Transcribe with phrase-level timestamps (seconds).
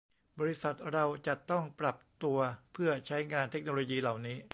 [0.39, 2.39] บริษัทเราจะต้องปรับตัว
[2.73, 4.37] เพื่อใช้งานเทคโนโลยีเหล่านี้